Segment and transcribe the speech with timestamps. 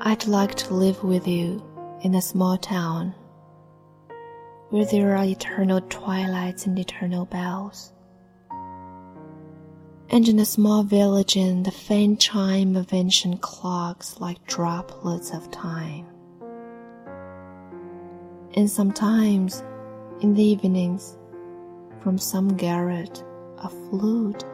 [0.00, 1.60] I'd like to live with you
[2.02, 3.16] in a small town
[4.70, 7.92] where there are eternal twilights and eternal bells.
[10.08, 15.50] And in a small village in the faint chime of ancient clocks like droplets of
[15.50, 16.06] time.
[18.54, 19.64] And sometimes,
[20.20, 21.18] in the evenings,
[22.04, 23.24] from some garret,
[23.58, 24.44] a flute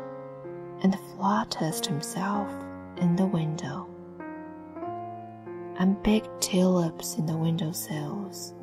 [0.83, 2.49] and flautist himself
[2.97, 3.94] in the window
[5.79, 8.55] and big tulips in the window sills.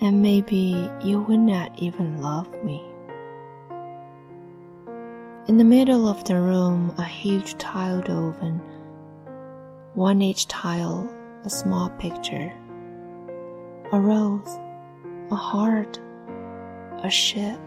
[0.00, 2.82] And maybe you would not even love me.
[5.48, 8.60] In the middle of the room, a huge tiled oven,
[9.94, 11.08] one each tile
[11.44, 12.52] a small picture,
[13.92, 14.58] a rose,
[15.30, 15.98] a heart,
[17.02, 17.60] a ship.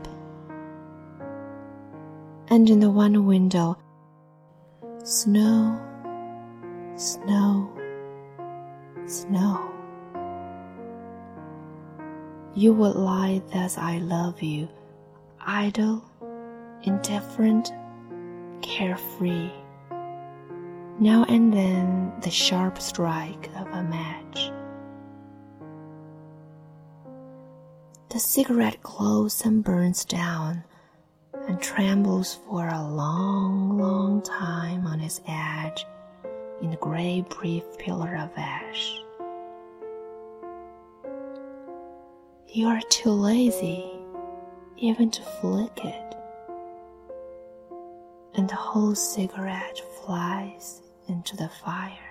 [2.47, 3.77] And in the one window,
[5.03, 5.77] snow,
[6.95, 7.69] snow,
[9.07, 9.71] snow.
[12.53, 14.69] You would lie thus I love you,
[15.39, 16.03] idle,
[16.83, 17.73] indifferent,
[18.61, 19.51] carefree.
[20.99, 24.51] Now and then the sharp strike of a match.
[28.09, 30.63] The cigarette glows and burns down
[31.47, 35.85] and trembles for a long, long time on its edge
[36.60, 39.02] in the gray brief pillar of ash.
[42.48, 43.84] You are too lazy
[44.76, 46.16] even to flick it,
[48.34, 52.06] and the whole cigarette flies into the fire.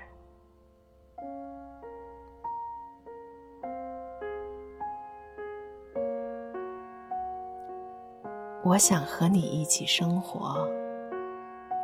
[8.61, 10.69] 我想和你一起生活，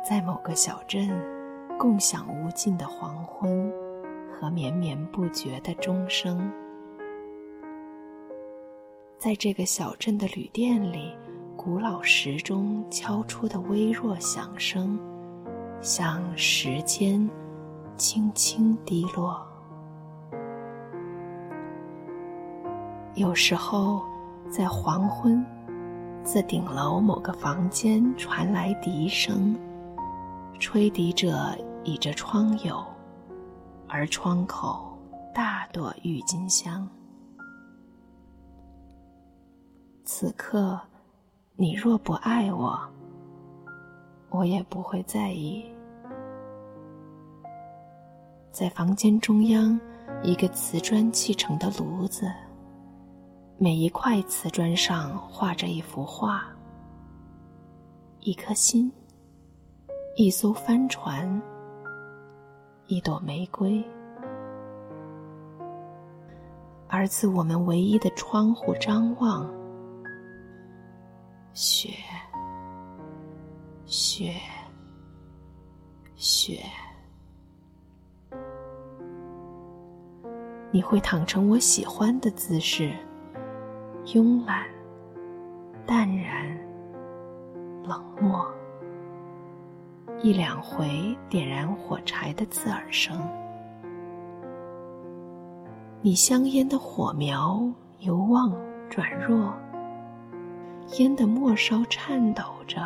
[0.08, 1.08] 在某个小镇，
[1.81, 3.73] 共享无尽的黄昏
[4.31, 6.47] 和绵绵不绝的钟声。
[9.17, 11.11] 在这个小镇的旅店里，
[11.57, 14.99] 古老时钟敲出的微弱响声，
[15.81, 17.27] 像时间
[17.97, 19.43] 轻轻滴落。
[23.15, 24.03] 有时候，
[24.51, 25.43] 在黄昏。
[26.23, 29.57] 自顶楼某个房间传来笛声，
[30.59, 32.85] 吹笛者倚着窗牖，
[33.87, 34.97] 而窗口
[35.33, 36.87] 大朵郁金香。
[40.03, 40.79] 此刻，
[41.55, 42.79] 你若不爱我，
[44.29, 45.65] 我也不会在意。
[48.51, 49.79] 在房间中央，
[50.21, 52.31] 一个瓷砖砌成的炉子。
[53.57, 56.45] 每一块瓷砖上画着一幅画，
[58.19, 58.91] 一颗心，
[60.15, 61.41] 一艘帆船，
[62.87, 63.83] 一朵玫瑰。
[66.87, 69.49] 而自我们唯一的窗户张望，
[71.53, 71.89] 雪，
[73.85, 74.33] 雪，
[76.15, 76.59] 雪，
[80.69, 82.93] 你会躺成我喜欢的姿势。
[84.03, 84.65] 慵懒、
[85.85, 86.57] 淡然、
[87.83, 88.45] 冷漠，
[90.23, 93.17] 一两回点燃火柴的刺耳声。
[95.99, 97.67] 你香烟的火苗
[97.99, 98.53] 由旺
[98.87, 99.51] 转弱，
[100.99, 102.79] 烟的末梢颤抖着，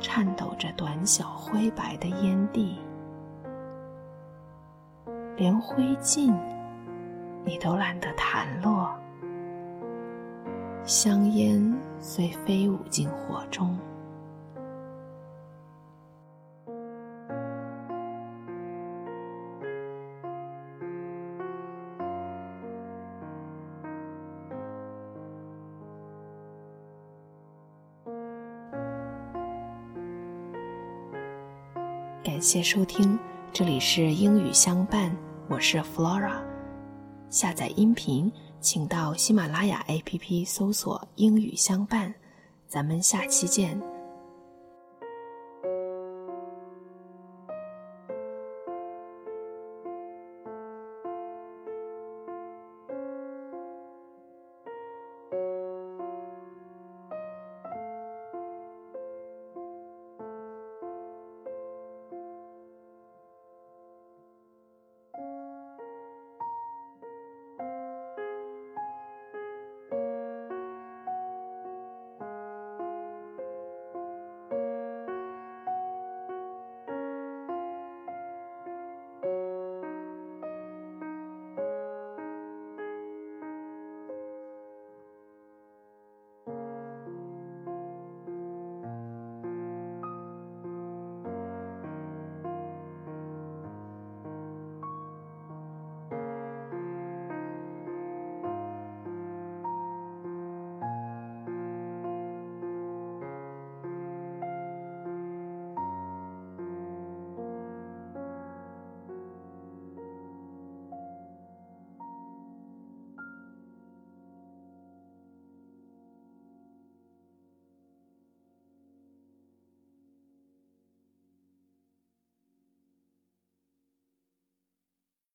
[0.00, 2.78] 颤抖着短小灰白的烟蒂，
[5.36, 6.34] 连灰烬
[7.44, 8.90] 你都懒得弹落。
[10.84, 13.78] 香烟虽飞舞进火中，
[32.40, 33.18] 感谢收听，
[33.52, 35.14] 这里是英语相伴，
[35.46, 36.40] 我是 Flora，
[37.28, 38.32] 下载音频。
[38.62, 42.14] 请到喜马拉雅 APP 搜索“英语相伴”，
[42.66, 43.78] 咱们下期见。